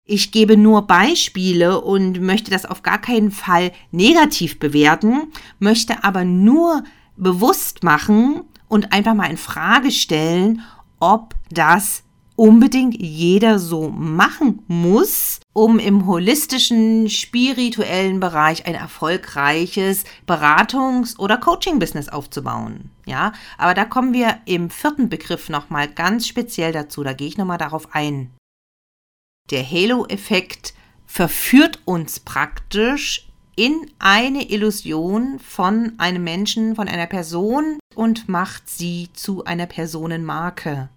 Ich 0.06 0.32
gebe 0.32 0.56
nur 0.56 0.86
Beispiele 0.86 1.80
und 1.80 2.20
möchte 2.20 2.50
das 2.50 2.66
auf 2.66 2.82
gar 2.82 3.00
keinen 3.00 3.30
Fall 3.30 3.72
negativ 3.90 4.58
bewerten, 4.58 5.32
möchte 5.58 6.04
aber 6.04 6.24
nur 6.24 6.84
bewusst 7.16 7.84
machen 7.84 8.42
und 8.68 8.92
einfach 8.92 9.14
mal 9.14 9.30
in 9.30 9.36
Frage 9.36 9.90
stellen, 9.90 10.62
ob 11.00 11.34
das 11.50 12.03
unbedingt 12.36 13.00
jeder 13.00 13.58
so 13.58 13.90
machen 13.90 14.62
muss, 14.66 15.40
um 15.52 15.78
im 15.78 16.06
holistischen, 16.06 17.08
spirituellen 17.08 18.20
Bereich 18.20 18.66
ein 18.66 18.74
erfolgreiches 18.74 20.04
Beratungs- 20.26 21.18
oder 21.18 21.38
Coaching-Business 21.38 22.08
aufzubauen. 22.08 22.90
Ja, 23.06 23.32
aber 23.58 23.74
da 23.74 23.84
kommen 23.84 24.12
wir 24.12 24.38
im 24.46 24.70
vierten 24.70 25.08
Begriff 25.08 25.48
nochmal 25.48 25.88
ganz 25.88 26.26
speziell 26.26 26.72
dazu. 26.72 27.02
Da 27.04 27.12
gehe 27.12 27.28
ich 27.28 27.38
nochmal 27.38 27.58
darauf 27.58 27.94
ein. 27.94 28.30
Der 29.50 29.68
Halo-Effekt 29.68 30.74
verführt 31.06 31.80
uns 31.84 32.18
praktisch 32.18 33.28
in 33.56 33.90
eine 33.98 34.50
Illusion 34.50 35.38
von 35.38 35.92
einem 35.98 36.24
Menschen, 36.24 36.74
von 36.74 36.88
einer 36.88 37.06
Person 37.06 37.78
und 37.94 38.28
macht 38.28 38.68
sie 38.68 39.10
zu 39.12 39.44
einer 39.44 39.66
Personenmarke. 39.66 40.88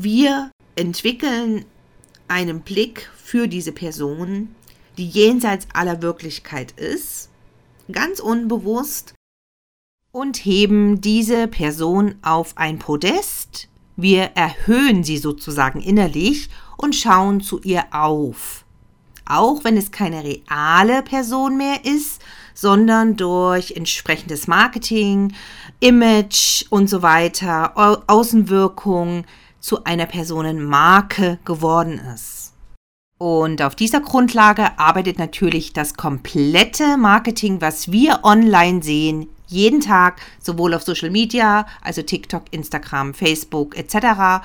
Wir 0.00 0.50
entwickeln 0.74 1.66
einen 2.26 2.62
Blick 2.62 3.08
für 3.16 3.46
diese 3.46 3.70
Person, 3.70 4.52
die 4.98 5.06
jenseits 5.06 5.68
aller 5.72 6.02
Wirklichkeit 6.02 6.72
ist, 6.72 7.30
ganz 7.92 8.18
unbewusst, 8.18 9.14
und 10.10 10.44
heben 10.44 11.00
diese 11.00 11.46
Person 11.46 12.16
auf 12.22 12.58
ein 12.58 12.80
Podest. 12.80 13.68
Wir 13.96 14.32
erhöhen 14.34 15.04
sie 15.04 15.18
sozusagen 15.18 15.80
innerlich 15.80 16.48
und 16.76 16.96
schauen 16.96 17.40
zu 17.40 17.60
ihr 17.60 17.84
auf. 17.92 18.64
Auch 19.26 19.62
wenn 19.62 19.76
es 19.76 19.92
keine 19.92 20.24
reale 20.24 21.02
Person 21.02 21.56
mehr 21.56 21.84
ist, 21.84 22.20
sondern 22.52 23.16
durch 23.16 23.72
entsprechendes 23.72 24.48
Marketing, 24.48 25.34
Image 25.78 26.64
und 26.70 26.90
so 26.90 27.02
weiter, 27.02 28.08
Außenwirkung 28.08 29.24
zu 29.64 29.84
einer 29.84 30.04
Personenmarke 30.04 31.38
geworden 31.46 31.98
ist. 32.14 32.52
Und 33.16 33.62
auf 33.62 33.74
dieser 33.74 34.00
Grundlage 34.00 34.78
arbeitet 34.78 35.18
natürlich 35.18 35.72
das 35.72 35.94
komplette 35.94 36.98
Marketing, 36.98 37.62
was 37.62 37.90
wir 37.90 38.20
online 38.24 38.82
sehen, 38.82 39.26
jeden 39.46 39.80
Tag, 39.80 40.20
sowohl 40.38 40.74
auf 40.74 40.82
Social 40.82 41.08
Media, 41.08 41.64
also 41.80 42.02
TikTok, 42.02 42.42
Instagram, 42.50 43.14
Facebook 43.14 43.74
etc., 43.74 44.44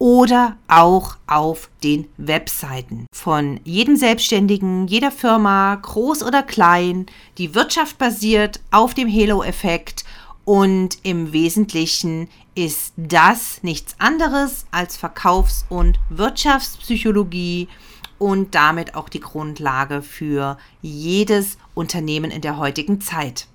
oder 0.00 0.56
auch 0.68 1.16
auf 1.26 1.70
den 1.82 2.06
Webseiten 2.18 3.06
von 3.12 3.58
jedem 3.64 3.96
Selbstständigen, 3.96 4.86
jeder 4.86 5.10
Firma, 5.10 5.74
groß 5.76 6.22
oder 6.22 6.42
klein. 6.42 7.06
Die 7.38 7.54
Wirtschaft 7.54 7.98
basiert 7.98 8.60
auf 8.70 8.94
dem 8.94 9.12
Halo-Effekt 9.12 10.04
und 10.48 11.00
im 11.02 11.34
Wesentlichen 11.34 12.26
ist 12.54 12.94
das 12.96 13.62
nichts 13.62 13.96
anderes 13.98 14.64
als 14.70 14.96
Verkaufs- 14.96 15.66
und 15.68 16.00
Wirtschaftspsychologie 16.08 17.68
und 18.16 18.54
damit 18.54 18.94
auch 18.94 19.10
die 19.10 19.20
Grundlage 19.20 20.00
für 20.00 20.56
jedes 20.80 21.58
Unternehmen 21.74 22.30
in 22.30 22.40
der 22.40 22.56
heutigen 22.56 23.02
Zeit. 23.02 23.46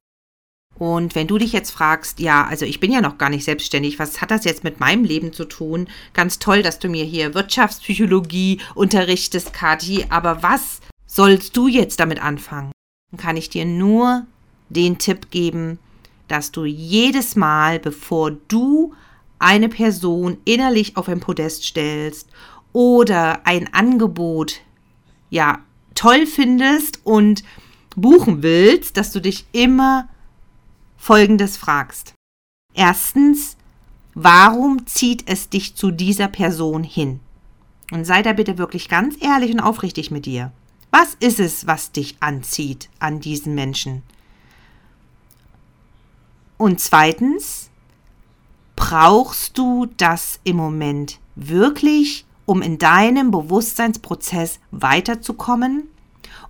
Und 0.78 1.16
wenn 1.16 1.26
du 1.26 1.40
dich 1.40 1.52
jetzt 1.52 1.72
fragst, 1.72 2.20
ja, 2.20 2.46
also 2.46 2.64
ich 2.64 2.80
bin 2.80 2.92
ja 2.92 3.02
noch 3.02 3.18
gar 3.18 3.32
nicht 3.32 3.44
selbstständig, 3.44 3.98
was 3.98 4.22
hat 4.22 4.30
das 4.30 4.46
jetzt 4.46 4.64
mit 4.64 4.80
meinem 4.80 5.04
Leben 5.04 5.34
zu 5.34 5.46
tun? 5.46 5.88
Ganz 6.14 6.38
toll, 6.38 6.62
dass 6.62 6.78
du 6.78 6.90
mir 6.90 7.06
hier 7.06 7.34
Wirtschaftspsychologie 7.34 8.62
unterrichtest, 8.76 9.52
Kathi, 9.52 10.06
aber 10.10 10.44
was 10.44 10.80
sollst 11.08 11.58
du 11.58 11.68
jetzt 11.68 12.00
damit 12.00 12.22
anfangen? 12.22 12.72
Dann 13.10 13.20
kann 13.20 13.36
ich 13.36 13.50
dir 13.50 13.66
nur 13.66 14.28
den 14.70 15.00
Tipp 15.00 15.32
geben, 15.32 15.80
dass 16.34 16.52
du 16.52 16.66
jedes 16.66 17.36
Mal, 17.36 17.80
bevor 17.80 18.32
du 18.32 18.96
eine 19.38 19.70
Person 19.70 20.38
innerlich 20.46 20.98
auf 20.98 21.08
ein 21.08 21.20
Podest 21.20 21.64
stellst 21.64 22.28
oder 22.72 23.46
ein 23.46 23.72
Angebot, 23.72 24.62
ja, 25.30 25.60
toll 25.94 26.26
findest 26.26 27.06
und 27.06 27.44
buchen 27.96 28.42
willst, 28.42 28.98
dass 28.98 29.12
du 29.12 29.22
dich 29.22 29.46
immer 29.52 30.10
Folgendes 30.98 31.56
fragst. 31.56 32.16
Erstens, 32.74 33.56
warum 34.16 34.88
zieht 34.88 35.30
es 35.30 35.50
dich 35.50 35.76
zu 35.76 35.92
dieser 35.92 36.30
Person 36.30 36.84
hin? 36.84 37.20
Und 37.92 38.06
sei 38.06 38.24
da 38.24 38.34
bitte 38.34 38.58
wirklich 38.58 38.90
ganz 38.90 39.18
ehrlich 39.22 39.52
und 39.52 39.60
aufrichtig 39.60 40.10
mit 40.10 40.26
dir. 40.26 40.52
Was 40.90 41.14
ist 41.20 41.40
es, 41.40 41.68
was 41.68 41.92
dich 41.92 42.16
anzieht 42.22 42.90
an 42.98 43.20
diesen 43.20 43.54
Menschen? 43.54 44.02
Und 46.64 46.80
zweitens, 46.80 47.70
brauchst 48.78 49.58
du 49.58 49.86
das 49.98 50.40
im 50.46 50.56
Moment 50.56 51.20
wirklich, 51.36 52.26
um 52.46 52.62
in 52.62 52.78
deinem 52.78 53.32
Bewusstseinsprozess 53.32 54.62
weiterzukommen? 54.72 55.90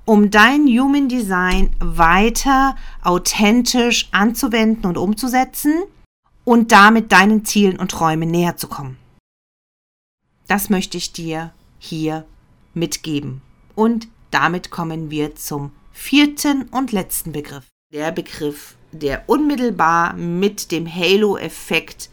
um 0.05 0.29
dein 0.29 0.67
Human 0.67 1.07
Design 1.09 1.75
weiter 1.79 2.75
authentisch 3.01 4.09
anzuwenden 4.11 4.85
und 4.85 4.97
umzusetzen 4.97 5.81
und 6.43 6.71
damit 6.71 7.11
deinen 7.11 7.43
Zielen 7.45 7.79
und 7.79 7.89
Träumen 7.89 8.29
näher 8.29 8.55
zu 8.55 8.67
kommen. 8.67 8.97
Das 10.47 10.69
möchte 10.69 10.97
ich 10.97 11.13
dir 11.13 11.53
hier 11.79 12.25
mitgeben. 12.75 13.41
Und 13.75 14.09
damit 14.29 14.69
kommen 14.69 15.09
wir 15.09 15.35
zum 15.35 15.71
vierten 15.91 16.63
und 16.63 16.91
letzten 16.91 17.31
Begriff. 17.31 17.65
Der 17.93 18.11
Begriff, 18.11 18.75
der 18.93 19.23
unmittelbar 19.27 20.13
mit 20.13 20.71
dem 20.71 20.87
Halo-Effekt 20.87 22.09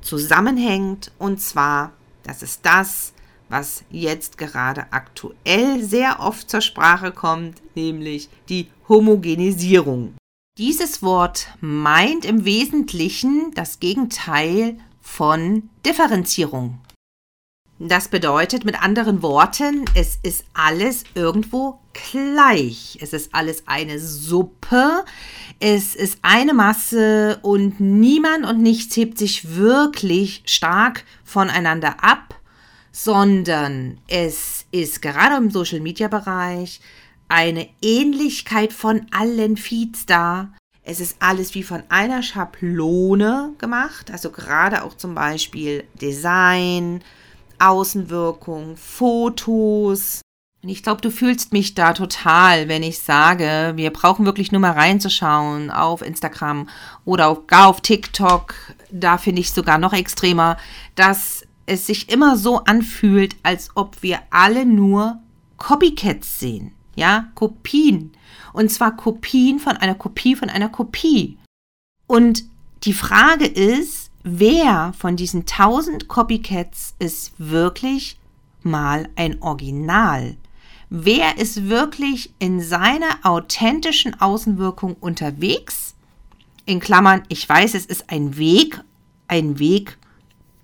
zusammenhängt. 0.00 1.12
Und 1.18 1.40
zwar, 1.40 1.92
das 2.22 2.42
ist 2.42 2.60
das, 2.64 3.12
was 3.48 3.84
jetzt 3.90 4.38
gerade 4.38 4.86
aktuell 4.90 5.82
sehr 5.82 6.20
oft 6.20 6.48
zur 6.48 6.62
Sprache 6.62 7.12
kommt, 7.12 7.60
nämlich 7.74 8.28
die 8.48 8.68
Homogenisierung. 8.88 10.14
Dieses 10.58 11.02
Wort 11.02 11.48
meint 11.60 12.24
im 12.24 12.44
Wesentlichen 12.44 13.52
das 13.54 13.80
Gegenteil 13.80 14.78
von 15.00 15.70
Differenzierung. 15.84 16.78
Das 17.84 18.06
bedeutet 18.06 18.64
mit 18.64 18.80
anderen 18.80 19.22
Worten, 19.22 19.84
es 19.96 20.16
ist 20.22 20.44
alles 20.54 21.02
irgendwo 21.16 21.80
gleich. 21.92 22.96
Es 23.00 23.12
ist 23.12 23.34
alles 23.34 23.64
eine 23.66 23.98
Suppe. 23.98 25.04
Es 25.58 25.96
ist 25.96 26.20
eine 26.22 26.54
Masse 26.54 27.40
und 27.42 27.80
niemand 27.80 28.46
und 28.46 28.62
nichts 28.62 28.96
hebt 28.96 29.18
sich 29.18 29.56
wirklich 29.56 30.44
stark 30.46 31.04
voneinander 31.24 32.04
ab 32.04 32.36
sondern 32.92 33.98
es 34.06 34.66
ist 34.70 35.00
gerade 35.00 35.36
im 35.36 35.50
Social-Media-Bereich 35.50 36.80
eine 37.26 37.68
Ähnlichkeit 37.80 38.72
von 38.72 39.06
allen 39.10 39.56
Feeds 39.56 40.04
da. 40.04 40.52
Es 40.82 41.00
ist 41.00 41.16
alles 41.20 41.54
wie 41.54 41.62
von 41.62 41.82
einer 41.88 42.22
Schablone 42.22 43.54
gemacht, 43.56 44.10
also 44.10 44.30
gerade 44.30 44.84
auch 44.84 44.94
zum 44.94 45.14
Beispiel 45.14 45.84
Design, 46.00 47.02
Außenwirkung, 47.62 48.76
Fotos. 48.76 50.20
Und 50.62 50.68
ich 50.68 50.82
glaube, 50.82 51.00
du 51.00 51.10
fühlst 51.10 51.52
mich 51.52 51.74
da 51.74 51.92
total, 51.92 52.68
wenn 52.68 52.82
ich 52.82 53.00
sage, 53.00 53.72
wir 53.76 53.90
brauchen 53.90 54.26
wirklich 54.26 54.52
nur 54.52 54.60
mal 54.60 54.72
reinzuschauen 54.72 55.70
auf 55.70 56.02
Instagram 56.02 56.68
oder 57.04 57.28
auch 57.28 57.46
gar 57.46 57.68
auf 57.68 57.80
TikTok. 57.80 58.54
Da 58.90 59.18
finde 59.18 59.40
ich 59.40 59.52
sogar 59.52 59.78
noch 59.78 59.92
extremer, 59.92 60.56
dass 60.94 61.42
es 61.66 61.86
sich 61.86 62.10
immer 62.10 62.36
so 62.36 62.64
anfühlt, 62.64 63.36
als 63.42 63.70
ob 63.74 64.02
wir 64.02 64.20
alle 64.30 64.66
nur 64.66 65.18
Copycats 65.56 66.38
sehen. 66.38 66.72
Ja, 66.94 67.30
Kopien. 67.34 68.12
Und 68.52 68.70
zwar 68.70 68.96
Kopien 68.96 69.58
von 69.58 69.76
einer 69.76 69.94
Kopie 69.94 70.36
von 70.36 70.50
einer 70.50 70.68
Kopie. 70.68 71.38
Und 72.06 72.44
die 72.84 72.92
Frage 72.92 73.46
ist, 73.46 74.01
wer 74.22 74.92
von 74.98 75.16
diesen 75.16 75.46
tausend 75.46 76.08
Copycats 76.08 76.94
ist 76.98 77.32
wirklich 77.38 78.18
mal 78.62 79.08
ein 79.16 79.42
Original? 79.42 80.36
Wer 80.90 81.38
ist 81.38 81.68
wirklich 81.68 82.34
in 82.38 82.60
seiner 82.60 83.18
authentischen 83.22 84.20
Außenwirkung 84.20 84.94
unterwegs? 84.94 85.94
In 86.66 86.80
Klammern, 86.80 87.22
ich 87.28 87.48
weiß, 87.48 87.74
es 87.74 87.86
ist 87.86 88.10
ein 88.10 88.36
Weg, 88.36 88.80
ein 89.26 89.58
Weg 89.58 89.98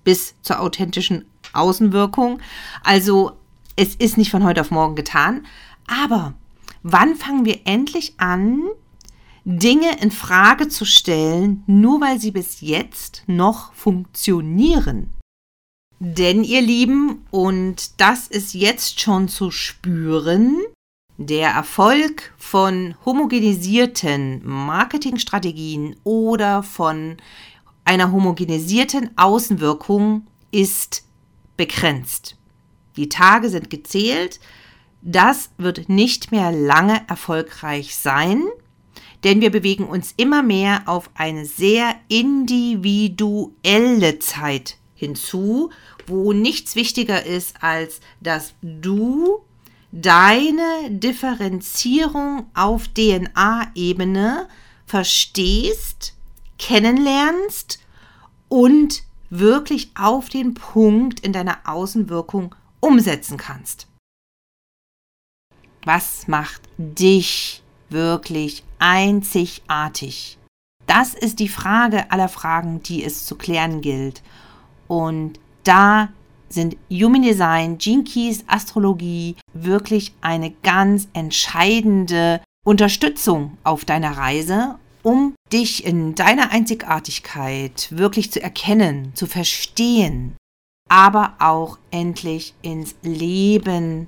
bis 0.03 0.35
zur 0.41 0.59
authentischen 0.59 1.25
Außenwirkung. 1.53 2.39
Also 2.83 3.33
es 3.75 3.95
ist 3.95 4.17
nicht 4.17 4.31
von 4.31 4.43
heute 4.43 4.61
auf 4.61 4.71
morgen 4.71 4.95
getan. 4.95 5.45
Aber 5.87 6.33
wann 6.83 7.15
fangen 7.15 7.45
wir 7.45 7.61
endlich 7.65 8.13
an, 8.17 8.61
Dinge 9.45 9.99
in 10.01 10.11
Frage 10.11 10.67
zu 10.67 10.85
stellen, 10.85 11.63
nur 11.67 12.01
weil 12.01 12.19
sie 12.19 12.31
bis 12.31 12.61
jetzt 12.61 13.23
noch 13.27 13.73
funktionieren? 13.73 15.13
Denn 15.99 16.43
ihr 16.43 16.61
Lieben, 16.61 17.25
und 17.29 17.99
das 17.99 18.27
ist 18.27 18.53
jetzt 18.53 19.01
schon 19.01 19.27
zu 19.27 19.51
spüren, 19.51 20.57
der 21.17 21.49
Erfolg 21.49 22.33
von 22.37 22.95
homogenisierten 23.03 24.41
Marketingstrategien 24.45 25.97
oder 26.05 26.63
von 26.63 27.17
einer 27.83 28.13
homogenisierten 28.13 29.09
Außenwirkung 29.17 30.27
ist 30.51 31.03
begrenzt. 31.57 32.37
Die 32.95 33.09
Tage 33.09 33.49
sind 33.49 33.69
gezählt. 33.69 34.39
Das 35.01 35.49
wird 35.57 35.89
nicht 35.89 36.31
mehr 36.31 36.51
lange 36.51 37.01
erfolgreich 37.09 37.95
sein, 37.97 38.43
denn 39.23 39.41
wir 39.41 39.51
bewegen 39.51 39.85
uns 39.85 40.13
immer 40.17 40.43
mehr 40.43 40.83
auf 40.85 41.09
eine 41.15 41.45
sehr 41.45 41.95
individuelle 42.07 44.19
Zeit 44.19 44.77
hinzu, 44.95 45.71
wo 46.07 46.33
nichts 46.33 46.75
wichtiger 46.75 47.25
ist, 47.25 47.63
als 47.63 48.01
dass 48.21 48.53
du 48.61 49.39
deine 49.91 50.89
Differenzierung 50.89 52.47
auf 52.53 52.87
DNA-Ebene 52.89 54.47
verstehst, 54.85 56.15
kennenlernst 56.57 57.79
und 58.47 59.03
wirklich 59.29 59.91
auf 59.95 60.29
den 60.29 60.53
Punkt 60.53 61.19
in 61.19 61.33
deiner 61.33 61.59
Außenwirkung 61.65 62.55
umsetzen 62.79 63.37
kannst. 63.37 63.87
Was 65.83 66.27
macht 66.27 66.61
dich 66.77 67.63
wirklich 67.89 68.63
einzigartig? 68.79 70.37
Das 70.87 71.13
ist 71.13 71.39
die 71.39 71.49
Frage 71.49 72.11
aller 72.11 72.29
Fragen, 72.29 72.81
die 72.83 73.03
es 73.03 73.25
zu 73.25 73.35
klären 73.35 73.81
gilt. 73.81 74.23
Und 74.87 75.39
da 75.63 76.09
sind 76.49 76.77
Human 76.89 77.21
Design, 77.21 77.77
Gene 77.77 78.03
Keys, 78.03 78.43
Astrologie 78.47 79.35
wirklich 79.53 80.13
eine 80.21 80.51
ganz 80.63 81.07
entscheidende 81.13 82.41
Unterstützung 82.65 83.57
auf 83.63 83.85
deiner 83.85 84.17
Reise 84.17 84.79
um 85.03 85.35
dich 85.51 85.85
in 85.85 86.15
deiner 86.15 86.51
Einzigartigkeit 86.51 87.87
wirklich 87.91 88.31
zu 88.31 88.41
erkennen, 88.41 89.13
zu 89.15 89.27
verstehen, 89.27 90.35
aber 90.89 91.35
auch 91.39 91.77
endlich 91.91 92.53
ins 92.61 92.95
Leben 93.01 94.07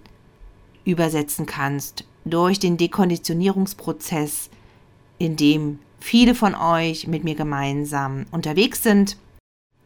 übersetzen 0.83 1.45
kannst 1.45 2.05
durch 2.25 2.59
den 2.59 2.77
Dekonditionierungsprozess, 2.77 4.49
in 5.17 5.35
dem 5.35 5.79
viele 5.99 6.35
von 6.35 6.55
euch 6.55 7.07
mit 7.07 7.23
mir 7.23 7.35
gemeinsam 7.35 8.25
unterwegs 8.31 8.83
sind. 8.83 9.17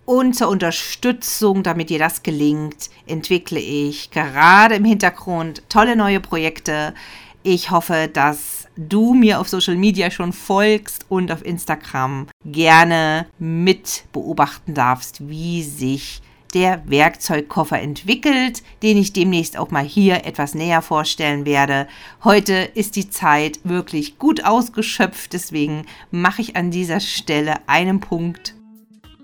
Und 0.05 0.35
zur 0.35 0.49
Unterstützung, 0.49 1.63
damit 1.63 1.89
dir 1.89 1.97
das 1.97 2.21
gelingt, 2.21 2.89
entwickle 3.07 3.59
ich 3.59 4.11
gerade 4.11 4.75
im 4.75 4.85
Hintergrund 4.85 5.63
tolle 5.67 5.95
neue 5.95 6.19
Projekte. 6.19 6.93
Ich 7.41 7.71
hoffe, 7.71 8.09
dass 8.11 8.67
du 8.77 9.13
mir 9.13 9.39
auf 9.39 9.49
Social 9.49 9.75
Media 9.75 10.11
schon 10.11 10.31
folgst 10.31 11.05
und 11.09 11.31
auf 11.31 11.43
Instagram 11.43 12.27
gerne 12.43 13.25
mit 13.39 14.03
beobachten 14.13 14.73
darfst, 14.73 15.27
wie 15.27 15.63
sich 15.63 16.21
der 16.55 16.81
Werkzeugkoffer 16.89 17.79
entwickelt, 17.79 18.63
den 18.81 18.97
ich 18.97 19.13
demnächst 19.13 19.57
auch 19.57 19.71
mal 19.71 19.83
hier 19.83 20.25
etwas 20.25 20.55
näher 20.55 20.81
vorstellen 20.81 21.45
werde. 21.45 21.87
Heute 22.23 22.53
ist 22.53 22.95
die 22.95 23.09
Zeit 23.09 23.59
wirklich 23.65 24.17
gut 24.17 24.45
ausgeschöpft, 24.45 25.33
deswegen 25.33 25.85
mache 26.11 26.41
ich 26.41 26.55
an 26.55 26.71
dieser 26.71 27.01
Stelle 27.01 27.55
einen 27.67 27.99
Punkt. 27.99 28.55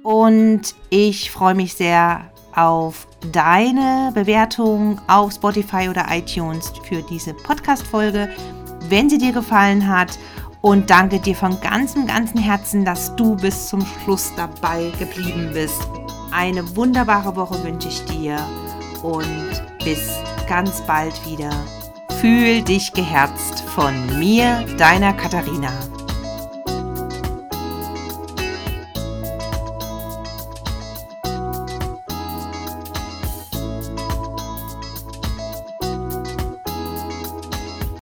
Und 0.04 0.76
ich 0.90 1.32
freue 1.32 1.56
mich 1.56 1.74
sehr 1.74 2.32
auf 2.54 3.08
deine 3.32 4.12
Bewertung 4.14 5.00
auf 5.08 5.34
Spotify 5.34 5.88
oder 5.90 6.08
iTunes 6.10 6.74
für 6.84 7.02
diese 7.04 7.34
Podcast-Folge, 7.34 8.30
wenn 8.90 9.10
sie 9.10 9.18
dir 9.18 9.32
gefallen 9.32 9.88
hat. 9.88 10.20
Und 10.62 10.90
danke 10.92 11.20
dir 11.20 11.36
von 11.36 11.60
ganzem, 11.62 12.06
ganzem 12.06 12.40
Herzen, 12.40 12.86
dass 12.86 13.16
du 13.16 13.36
bis 13.36 13.70
zum 13.70 13.84
Schluss 14.04 14.32
dabei 14.36 14.92
geblieben 15.00 15.50
bist. 15.54 15.82
Eine 16.32 16.76
wunderbare 16.78 17.36
Woche 17.36 17.62
wünsche 17.64 17.90
ich 17.90 18.06
dir 18.06 18.38
und 19.04 19.26
bis 19.84 20.10
ganz 20.48 20.82
bald 20.88 21.14
wieder. 21.26 21.52
Fühl 22.22 22.62
dich 22.62 22.94
geherzt 22.94 23.62
von 23.76 23.94
mir, 24.18 24.66
deiner 24.78 25.12
Katharina. 25.14 25.72